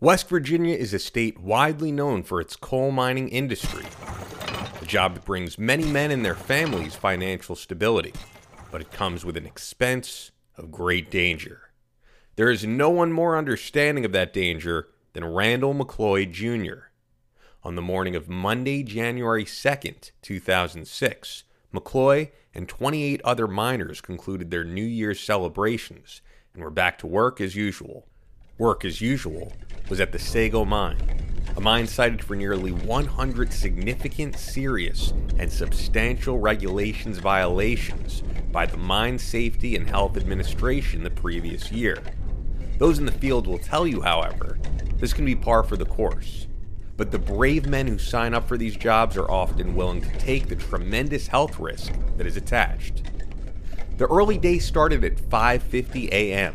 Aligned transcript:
West 0.00 0.28
Virginia 0.28 0.74
is 0.74 0.92
a 0.92 0.98
state 0.98 1.38
widely 1.38 1.92
known 1.92 2.24
for 2.24 2.40
its 2.40 2.56
coal 2.56 2.90
mining 2.90 3.28
industry, 3.28 3.84
a 4.82 4.84
job 4.84 5.14
that 5.14 5.24
brings 5.24 5.56
many 5.56 5.84
men 5.84 6.10
and 6.10 6.24
their 6.24 6.34
families 6.34 6.96
financial 6.96 7.54
stability, 7.54 8.12
but 8.72 8.80
it 8.80 8.90
comes 8.90 9.24
with 9.24 9.36
an 9.36 9.46
expense 9.46 10.32
of 10.58 10.72
great 10.72 11.12
danger. 11.12 11.70
There 12.34 12.50
is 12.50 12.66
no 12.66 12.90
one 12.90 13.12
more 13.12 13.38
understanding 13.38 14.04
of 14.04 14.10
that 14.12 14.32
danger 14.32 14.88
than 15.12 15.24
Randal 15.24 15.74
McCloy 15.74 16.30
Jr. 16.30 16.88
On 17.62 17.76
the 17.76 17.80
morning 17.80 18.16
of 18.16 18.28
Monday, 18.28 18.82
January 18.82 19.44
2nd, 19.44 20.10
2006, 20.22 21.44
McCloy 21.72 22.32
and 22.52 22.68
28 22.68 23.22
other 23.22 23.46
miners 23.46 24.00
concluded 24.00 24.50
their 24.50 24.64
New 24.64 24.84
Year's 24.84 25.20
celebrations 25.20 26.20
and 26.52 26.64
were 26.64 26.70
back 26.70 26.98
to 26.98 27.06
work 27.06 27.40
as 27.40 27.54
usual. 27.54 28.08
Work 28.56 28.84
as 28.84 29.00
usual 29.00 29.52
was 29.88 29.98
at 29.98 30.12
the 30.12 30.18
Sago 30.18 30.64
mine, 30.64 30.96
a 31.56 31.60
mine 31.60 31.88
cited 31.88 32.22
for 32.22 32.36
nearly 32.36 32.70
100 32.70 33.52
significant, 33.52 34.36
serious, 34.36 35.12
and 35.40 35.52
substantial 35.52 36.38
regulations 36.38 37.18
violations 37.18 38.22
by 38.52 38.64
the 38.64 38.76
Mine 38.76 39.18
Safety 39.18 39.74
and 39.74 39.88
Health 39.88 40.16
Administration 40.16 41.02
the 41.02 41.10
previous 41.10 41.72
year. 41.72 42.00
Those 42.78 43.00
in 43.00 43.06
the 43.06 43.10
field 43.10 43.48
will 43.48 43.58
tell 43.58 43.88
you, 43.88 44.02
however, 44.02 44.60
this 44.98 45.12
can 45.12 45.24
be 45.24 45.34
par 45.34 45.64
for 45.64 45.76
the 45.76 45.84
course. 45.84 46.46
But 46.96 47.10
the 47.10 47.18
brave 47.18 47.66
men 47.66 47.88
who 47.88 47.98
sign 47.98 48.34
up 48.34 48.46
for 48.46 48.56
these 48.56 48.76
jobs 48.76 49.16
are 49.16 49.28
often 49.28 49.74
willing 49.74 50.00
to 50.02 50.18
take 50.18 50.46
the 50.46 50.54
tremendous 50.54 51.26
health 51.26 51.58
risk 51.58 51.92
that 52.18 52.26
is 52.26 52.36
attached. 52.36 53.02
The 53.96 54.06
early 54.06 54.38
day 54.38 54.60
started 54.60 55.02
at 55.02 55.16
5:50 55.16 56.10
a.m. 56.12 56.54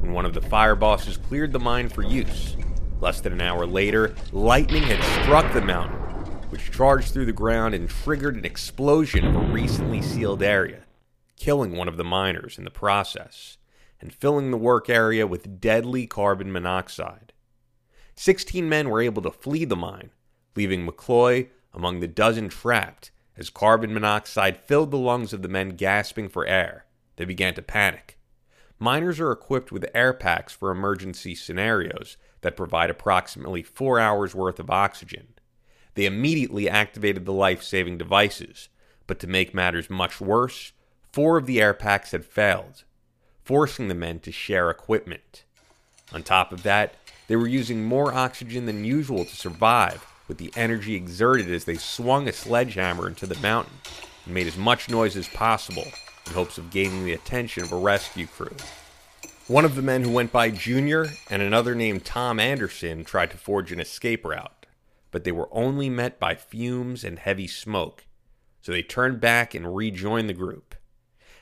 when 0.00 0.12
one 0.12 0.26
of 0.26 0.34
the 0.34 0.40
fire 0.40 0.74
bosses 0.74 1.16
cleared 1.16 1.52
the 1.52 1.58
mine 1.58 1.88
for 1.88 2.02
use. 2.02 2.56
Less 3.00 3.20
than 3.20 3.32
an 3.32 3.40
hour 3.40 3.66
later, 3.66 4.14
lightning 4.32 4.82
had 4.82 5.02
struck 5.22 5.52
the 5.52 5.60
mountain, 5.60 5.98
which 6.50 6.70
charged 6.70 7.12
through 7.12 7.26
the 7.26 7.32
ground 7.32 7.74
and 7.74 7.88
triggered 7.88 8.36
an 8.36 8.44
explosion 8.44 9.26
of 9.26 9.36
a 9.36 9.52
recently 9.52 10.02
sealed 10.02 10.42
area, 10.42 10.84
killing 11.36 11.76
one 11.76 11.88
of 11.88 11.96
the 11.96 12.04
miners 12.04 12.58
in 12.58 12.64
the 12.64 12.70
process 12.70 13.56
and 14.00 14.14
filling 14.14 14.50
the 14.50 14.56
work 14.56 14.88
area 14.88 15.26
with 15.26 15.60
deadly 15.60 16.06
carbon 16.06 16.50
monoxide. 16.50 17.32
16 18.16 18.68
men 18.68 18.88
were 18.88 19.00
able 19.00 19.22
to 19.22 19.30
flee 19.30 19.64
the 19.64 19.76
mine, 19.76 20.10
leaving 20.56 20.86
McCloy 20.86 21.48
among 21.72 22.00
the 22.00 22.08
dozen 22.08 22.48
trapped 22.48 23.10
as 23.36 23.50
carbon 23.50 23.94
monoxide 23.94 24.56
filled 24.56 24.90
the 24.90 24.98
lungs 24.98 25.32
of 25.32 25.42
the 25.42 25.48
men 25.48 25.70
gasping 25.70 26.28
for 26.28 26.46
air. 26.46 26.84
They 27.16 27.24
began 27.24 27.54
to 27.54 27.62
panic. 27.62 28.18
Miners 28.82 29.20
are 29.20 29.30
equipped 29.30 29.70
with 29.70 29.90
air 29.94 30.14
packs 30.14 30.54
for 30.54 30.70
emergency 30.70 31.34
scenarios 31.34 32.16
that 32.40 32.56
provide 32.56 32.88
approximately 32.88 33.62
four 33.62 34.00
hours 34.00 34.34
worth 34.34 34.58
of 34.58 34.70
oxygen. 34.70 35.34
They 35.94 36.06
immediately 36.06 36.66
activated 36.66 37.26
the 37.26 37.32
life 37.34 37.62
saving 37.62 37.98
devices, 37.98 38.70
but 39.06 39.18
to 39.18 39.26
make 39.26 39.52
matters 39.52 39.90
much 39.90 40.18
worse, 40.18 40.72
four 41.12 41.36
of 41.36 41.44
the 41.44 41.60
air 41.60 41.74
packs 41.74 42.12
had 42.12 42.24
failed, 42.24 42.84
forcing 43.44 43.88
the 43.88 43.94
men 43.94 44.18
to 44.20 44.32
share 44.32 44.70
equipment. 44.70 45.44
On 46.14 46.22
top 46.22 46.50
of 46.50 46.62
that, 46.62 46.94
they 47.28 47.36
were 47.36 47.46
using 47.46 47.84
more 47.84 48.14
oxygen 48.14 48.64
than 48.64 48.86
usual 48.86 49.26
to 49.26 49.36
survive, 49.36 50.06
with 50.26 50.38
the 50.38 50.54
energy 50.56 50.94
exerted 50.94 51.52
as 51.52 51.66
they 51.66 51.76
swung 51.76 52.26
a 52.26 52.32
sledgehammer 52.32 53.06
into 53.06 53.26
the 53.26 53.38
mountain 53.40 53.74
and 54.24 54.32
made 54.32 54.46
as 54.46 54.56
much 54.56 54.88
noise 54.88 55.18
as 55.18 55.28
possible 55.28 55.84
in 56.30 56.34
hopes 56.34 56.58
of 56.58 56.70
gaining 56.70 57.04
the 57.04 57.12
attention 57.12 57.64
of 57.64 57.72
a 57.72 57.76
rescue 57.76 58.26
crew. 58.26 58.54
One 59.48 59.64
of 59.64 59.74
the 59.74 59.82
men 59.82 60.04
who 60.04 60.12
went 60.12 60.30
by 60.30 60.50
Junior 60.50 61.08
and 61.28 61.42
another 61.42 61.74
named 61.74 62.04
Tom 62.04 62.38
Anderson 62.38 63.04
tried 63.04 63.32
to 63.32 63.36
forge 63.36 63.72
an 63.72 63.80
escape 63.80 64.24
route, 64.24 64.66
but 65.10 65.24
they 65.24 65.32
were 65.32 65.48
only 65.50 65.90
met 65.90 66.20
by 66.20 66.36
fumes 66.36 67.02
and 67.02 67.18
heavy 67.18 67.48
smoke, 67.48 68.06
so 68.62 68.70
they 68.70 68.82
turned 68.82 69.20
back 69.20 69.56
and 69.56 69.74
rejoined 69.74 70.28
the 70.28 70.34
group. 70.34 70.76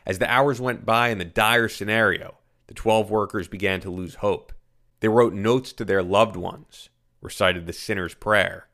As 0.07 0.19
the 0.19 0.31
hours 0.31 0.59
went 0.59 0.87
by 0.87 1.11
in 1.11 1.19
the 1.19 1.25
dire 1.27 1.69
scenario, 1.69 2.39
the 2.67 2.75
12 2.75 3.11
workers 3.11 3.47
began 3.47 3.81
to 3.81 3.91
lose 3.91 4.17
hope. 4.17 4.55
They 5.01 5.09
wrote 5.09 5.35
notes 5.35 5.75
to 5.75 5.85
their 5.85 6.03
loved 6.03 6.35
ones, 6.35 6.89
recited 7.21 7.67
the 7.67 7.75
sinner's 7.75 8.15
prayer, 8.15 8.69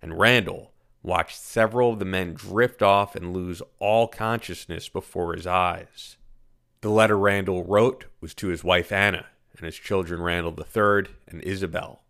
and 0.00 0.18
Randal 0.18 0.69
watched 1.02 1.38
several 1.38 1.92
of 1.92 1.98
the 1.98 2.04
men 2.04 2.34
drift 2.34 2.82
off 2.82 3.14
and 3.14 3.32
lose 3.32 3.62
all 3.78 4.06
consciousness 4.06 4.88
before 4.88 5.34
his 5.34 5.46
eyes. 5.46 6.16
The 6.82 6.90
letter 6.90 7.18
Randal 7.18 7.64
wrote 7.64 8.06
was 8.20 8.34
to 8.34 8.48
his 8.48 8.64
wife 8.64 8.92
Anna 8.92 9.26
and 9.56 9.66
his 9.66 9.76
children 9.76 10.22
Randal 10.22 10.58
III 10.58 11.12
and 11.28 11.42
Isabel. 11.42 12.02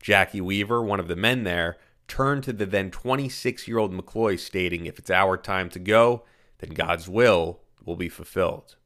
Jackie 0.00 0.40
Weaver, 0.40 0.82
one 0.82 1.00
of 1.00 1.08
the 1.08 1.16
men 1.16 1.44
there, 1.44 1.76
turned 2.08 2.44
to 2.44 2.52
the 2.52 2.66
then 2.66 2.90
26 2.90 3.66
year 3.66 3.78
old 3.78 3.92
McCloy, 3.92 4.38
stating, 4.38 4.86
If 4.86 4.98
it's 4.98 5.10
our 5.10 5.36
time 5.36 5.70
to 5.70 5.78
go, 5.78 6.24
then 6.58 6.70
God's 6.70 7.08
will 7.08 7.60
will 7.84 7.96
be 7.96 8.08
fulfilled. 8.08 8.76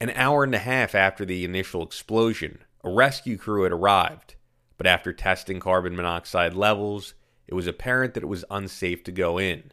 An 0.00 0.10
hour 0.10 0.44
and 0.44 0.54
a 0.54 0.58
half 0.58 0.94
after 0.94 1.24
the 1.24 1.44
initial 1.44 1.82
explosion, 1.82 2.58
a 2.84 2.90
rescue 2.90 3.36
crew 3.36 3.64
had 3.64 3.72
arrived, 3.72 4.36
but 4.76 4.86
after 4.86 5.12
testing 5.12 5.58
carbon 5.58 5.96
monoxide 5.96 6.54
levels, 6.54 7.14
it 7.48 7.54
was 7.54 7.66
apparent 7.66 8.14
that 8.14 8.22
it 8.22 8.26
was 8.26 8.44
unsafe 8.50 9.02
to 9.04 9.12
go 9.12 9.38
in. 9.38 9.72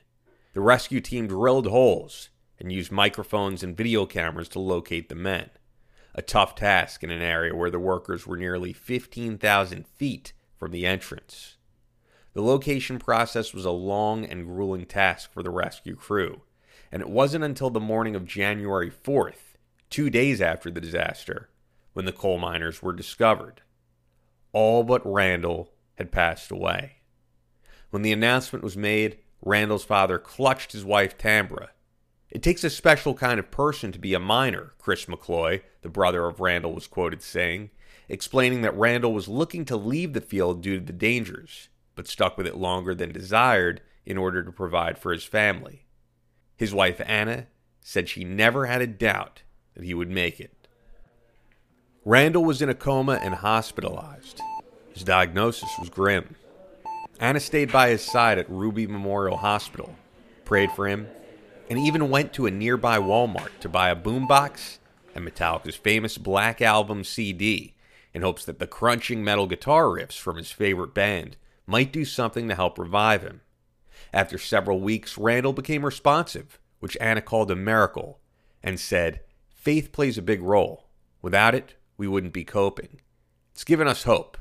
The 0.53 0.61
rescue 0.61 1.01
team 1.01 1.27
drilled 1.27 1.67
holes 1.67 2.29
and 2.57 2.71
used 2.71 2.91
microphones 2.91 3.61
and 3.61 3.75
video 3.75 4.05
cameras 4.05 4.47
to 4.49 4.59
locate 4.59 5.09
the 5.09 5.15
men. 5.15 5.49
A 6.13 6.21
tough 6.21 6.55
task 6.55 7.03
in 7.03 7.11
an 7.11 7.21
area 7.21 7.53
where 7.53 7.69
the 7.69 7.79
workers 7.79 8.25
were 8.25 8.37
nearly 8.37 8.71
15,000 8.71 9.85
feet 9.85 10.31
from 10.57 10.71
the 10.71 10.85
entrance. 10.85 11.57
The 12.31 12.41
location 12.41 12.97
process 12.97 13.53
was 13.53 13.65
a 13.65 13.71
long 13.71 14.23
and 14.23 14.45
grueling 14.45 14.85
task 14.85 15.33
for 15.33 15.43
the 15.43 15.49
rescue 15.49 15.95
crew, 15.95 16.43
and 16.91 17.01
it 17.01 17.09
wasn't 17.09 17.43
until 17.43 17.69
the 17.69 17.81
morning 17.81 18.15
of 18.15 18.25
January 18.25 18.89
4th, 18.89 19.57
two 19.89 20.09
days 20.09 20.41
after 20.41 20.71
the 20.71 20.81
disaster, 20.81 21.49
when 21.91 22.05
the 22.05 22.13
coal 22.13 22.37
miners 22.37 22.81
were 22.81 22.93
discovered. 22.93 23.61
All 24.53 24.85
but 24.85 25.05
Randal 25.05 25.73
had 25.95 26.13
passed 26.13 26.51
away. 26.51 26.97
When 27.95 28.01
the 28.01 28.11
announcement 28.11 28.61
was 28.61 28.75
made, 28.75 29.19
Randal's 29.41 29.85
father 29.85 30.19
clutched 30.19 30.73
his 30.73 30.83
wife 30.83 31.17
Tambra. 31.17 31.69
It 32.29 32.43
takes 32.43 32.65
a 32.65 32.69
special 32.69 33.13
kind 33.13 33.39
of 33.39 33.51
person 33.51 33.93
to 33.93 33.99
be 33.99 34.13
a 34.13 34.19
miner, 34.19 34.73
Chris 34.79 35.05
McCloy, 35.05 35.61
the 35.81 35.87
brother 35.87 36.25
of 36.25 36.41
Randal, 36.41 36.73
was 36.73 36.87
quoted 36.87 37.21
saying, 37.21 37.69
explaining 38.09 38.63
that 38.63 38.75
Randal 38.75 39.13
was 39.13 39.29
looking 39.29 39.63
to 39.63 39.77
leave 39.77 40.11
the 40.11 40.19
field 40.19 40.61
due 40.61 40.77
to 40.77 40.85
the 40.85 40.91
dangers, 40.91 41.69
but 41.95 42.09
stuck 42.09 42.37
with 42.37 42.45
it 42.45 42.57
longer 42.57 42.93
than 42.93 43.13
desired 43.13 43.79
in 44.05 44.17
order 44.17 44.43
to 44.43 44.51
provide 44.51 44.97
for 44.97 45.13
his 45.13 45.23
family. 45.23 45.85
His 46.57 46.73
wife 46.73 46.99
Anna 47.05 47.47
said 47.79 48.09
she 48.09 48.25
never 48.25 48.65
had 48.65 48.81
a 48.81 48.87
doubt 48.87 49.43
that 49.73 49.85
he 49.85 49.93
would 49.93 50.09
make 50.11 50.41
it. 50.41 50.67
Randal 52.03 52.43
was 52.43 52.61
in 52.61 52.67
a 52.67 52.75
coma 52.75 53.21
and 53.23 53.35
hospitalized. 53.35 54.41
His 54.93 55.05
diagnosis 55.05 55.69
was 55.79 55.89
grim. 55.89 56.35
Anna 57.19 57.39
stayed 57.39 57.71
by 57.71 57.89
his 57.89 58.03
side 58.03 58.37
at 58.37 58.49
Ruby 58.49 58.87
Memorial 58.87 59.37
Hospital, 59.37 59.95
prayed 60.43 60.71
for 60.71 60.87
him, 60.87 61.07
and 61.69 61.79
even 61.79 62.09
went 62.09 62.33
to 62.33 62.45
a 62.45 62.51
nearby 62.51 62.97
Walmart 62.97 63.57
to 63.61 63.69
buy 63.69 63.89
a 63.89 63.95
boombox 63.95 64.79
and 65.15 65.25
Metallica's 65.25 65.77
famous 65.77 66.17
Black 66.17 66.61
Album 66.61 67.03
CD 67.03 67.73
in 68.13 68.21
hopes 68.21 68.43
that 68.45 68.59
the 68.59 68.67
crunching 68.67 69.23
metal 69.23 69.47
guitar 69.47 69.85
riffs 69.85 70.19
from 70.19 70.35
his 70.35 70.51
favorite 70.51 70.93
band 70.93 71.37
might 71.65 71.93
do 71.93 72.03
something 72.03 72.49
to 72.49 72.55
help 72.55 72.77
revive 72.77 73.21
him. 73.23 73.41
After 74.13 74.37
several 74.37 74.81
weeks, 74.81 75.17
Randal 75.17 75.53
became 75.53 75.85
responsive, 75.85 76.59
which 76.79 76.97
Anna 76.99 77.21
called 77.21 77.49
a 77.49 77.55
miracle, 77.55 78.19
and 78.61 78.79
said, 78.79 79.21
Faith 79.53 79.91
plays 79.91 80.17
a 80.17 80.21
big 80.21 80.41
role. 80.41 80.87
Without 81.21 81.55
it, 81.55 81.75
we 81.97 82.07
wouldn't 82.07 82.33
be 82.33 82.43
coping. 82.43 82.99
It's 83.53 83.63
given 83.63 83.87
us 83.87 84.03
hope. 84.03 84.37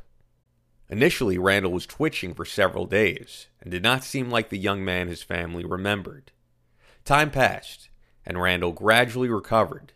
Initially, 0.91 1.39
Randal 1.39 1.72
was 1.72 1.86
twitching 1.86 2.34
for 2.34 2.45
several 2.45 2.86
days 2.86 3.48
and 3.60 3.71
did 3.71 3.83
not 3.83 4.04
seem 4.04 4.31
like 4.31 4.51
the 4.51 4.59
young 4.59 4.84
man 4.84 5.09
his 5.09 5.22
family 5.22 5.65
remembered. 5.65 6.33
Time 7.04 7.31
passed, 7.31 7.89
and 8.25 8.41
Randal 8.41 8.72
gradually 8.72 9.28
recovered. 9.28 9.92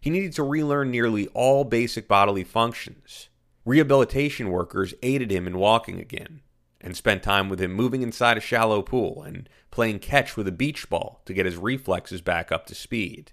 He 0.00 0.10
needed 0.10 0.32
to 0.34 0.42
relearn 0.42 0.90
nearly 0.90 1.28
all 1.28 1.64
basic 1.64 2.06
bodily 2.08 2.44
functions. 2.44 3.28
Rehabilitation 3.64 4.50
workers 4.50 4.92
aided 5.02 5.30
him 5.30 5.46
in 5.46 5.56
walking 5.56 5.98
again, 5.98 6.42
and 6.80 6.94
spent 6.94 7.22
time 7.22 7.48
with 7.48 7.60
him 7.60 7.72
moving 7.72 8.02
inside 8.02 8.36
a 8.36 8.40
shallow 8.40 8.82
pool 8.82 9.22
and 9.22 9.48
playing 9.70 9.98
catch 10.00 10.36
with 10.36 10.46
a 10.46 10.52
beach 10.52 10.90
ball 10.90 11.22
to 11.24 11.32
get 11.32 11.46
his 11.46 11.56
reflexes 11.56 12.20
back 12.20 12.52
up 12.52 12.66
to 12.66 12.74
speed. 12.74 13.32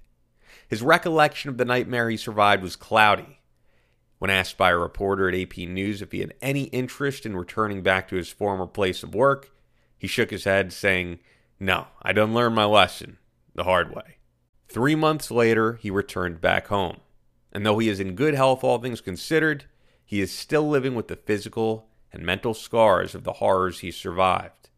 His 0.69 0.81
recollection 0.81 1.49
of 1.49 1.57
the 1.57 1.65
nightmare 1.65 2.09
he 2.09 2.15
survived 2.15 2.63
was 2.63 2.77
cloudy. 2.77 3.40
When 4.21 4.29
asked 4.29 4.55
by 4.55 4.69
a 4.69 4.77
reporter 4.77 5.27
at 5.27 5.33
AP 5.33 5.57
News 5.57 5.99
if 5.99 6.11
he 6.11 6.19
had 6.19 6.35
any 6.43 6.65
interest 6.65 7.25
in 7.25 7.35
returning 7.35 7.81
back 7.81 8.07
to 8.07 8.17
his 8.17 8.29
former 8.29 8.67
place 8.67 9.01
of 9.01 9.15
work, 9.15 9.49
he 9.97 10.05
shook 10.05 10.29
his 10.29 10.43
head, 10.43 10.71
saying, 10.71 11.17
No, 11.59 11.87
I 12.03 12.13
done 12.13 12.31
learned 12.31 12.53
my 12.53 12.65
lesson 12.65 13.17
the 13.55 13.63
hard 13.63 13.89
way. 13.95 14.17
Three 14.69 14.93
months 14.93 15.31
later, 15.31 15.73
he 15.73 15.89
returned 15.89 16.39
back 16.39 16.67
home. 16.67 16.97
And 17.51 17.65
though 17.65 17.79
he 17.79 17.89
is 17.89 17.99
in 17.99 18.13
good 18.13 18.35
health, 18.35 18.63
all 18.63 18.77
things 18.77 19.01
considered, 19.01 19.65
he 20.05 20.21
is 20.21 20.31
still 20.31 20.69
living 20.69 20.93
with 20.93 21.07
the 21.07 21.15
physical 21.15 21.87
and 22.13 22.21
mental 22.23 22.53
scars 22.53 23.15
of 23.15 23.23
the 23.23 23.33
horrors 23.33 23.79
he 23.79 23.89
survived, 23.89 24.69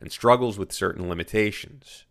and 0.00 0.12
struggles 0.12 0.58
with 0.60 0.70
certain 0.70 1.08
limitations. 1.08 2.04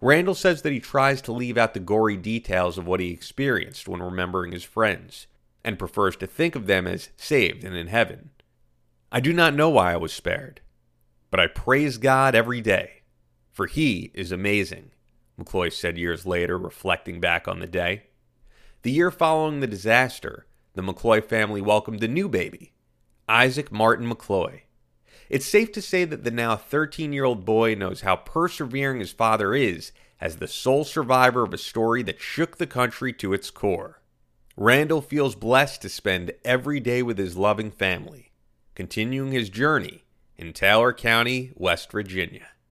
Randal 0.00 0.34
says 0.34 0.62
that 0.62 0.72
he 0.72 0.80
tries 0.80 1.22
to 1.22 1.32
leave 1.32 1.56
out 1.56 1.74
the 1.74 1.78
gory 1.78 2.16
details 2.16 2.76
of 2.76 2.88
what 2.88 2.98
he 2.98 3.12
experienced 3.12 3.86
when 3.86 4.02
remembering 4.02 4.50
his 4.50 4.64
friends, 4.64 5.28
and 5.64 5.78
prefers 5.78 6.16
to 6.16 6.26
think 6.26 6.54
of 6.54 6.66
them 6.66 6.86
as 6.86 7.10
saved 7.16 7.64
and 7.64 7.76
in 7.76 7.88
heaven. 7.88 8.30
I 9.10 9.20
do 9.20 9.32
not 9.32 9.54
know 9.54 9.70
why 9.70 9.92
I 9.92 9.96
was 9.96 10.12
spared, 10.12 10.60
but 11.30 11.40
I 11.40 11.46
praise 11.46 11.98
God 11.98 12.34
every 12.34 12.60
day, 12.60 13.02
for 13.50 13.66
He 13.66 14.10
is 14.14 14.32
amazing, 14.32 14.90
McCloy 15.38 15.72
said 15.72 15.96
years 15.96 16.26
later, 16.26 16.58
reflecting 16.58 17.20
back 17.20 17.48
on 17.48 17.60
the 17.60 17.66
day. 17.66 18.04
The 18.82 18.90
year 18.90 19.10
following 19.10 19.60
the 19.60 19.66
disaster, 19.66 20.46
the 20.74 20.82
McCloy 20.82 21.24
family 21.24 21.60
welcomed 21.60 22.02
a 22.04 22.08
new 22.08 22.28
baby, 22.28 22.72
Isaac 23.28 23.72
Martin 23.72 24.08
McCloy. 24.08 24.62
It's 25.28 25.46
safe 25.46 25.72
to 25.72 25.82
say 25.82 26.04
that 26.04 26.24
the 26.24 26.30
now 26.30 26.56
13 26.56 27.12
year 27.12 27.24
old 27.24 27.44
boy 27.44 27.74
knows 27.74 28.02
how 28.02 28.16
persevering 28.16 29.00
his 29.00 29.12
father 29.12 29.54
is 29.54 29.92
as 30.20 30.36
the 30.36 30.48
sole 30.48 30.84
survivor 30.84 31.42
of 31.42 31.52
a 31.52 31.58
story 31.58 32.02
that 32.04 32.20
shook 32.20 32.56
the 32.56 32.66
country 32.66 33.12
to 33.14 33.32
its 33.32 33.50
core. 33.50 34.00
Randal 34.60 35.02
feels 35.02 35.36
blessed 35.36 35.82
to 35.82 35.88
spend 35.88 36.32
every 36.44 36.80
day 36.80 37.00
with 37.00 37.16
his 37.16 37.36
loving 37.36 37.70
family, 37.70 38.32
continuing 38.74 39.30
his 39.30 39.50
journey 39.50 40.02
in 40.36 40.52
Taylor 40.52 40.92
County, 40.92 41.52
West 41.54 41.92
Virginia. 41.92 42.48